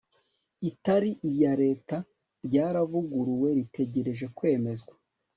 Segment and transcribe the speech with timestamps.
[0.69, 1.97] itari iya leta
[2.45, 4.93] ryaravuguruwe ritegereje kwemezwa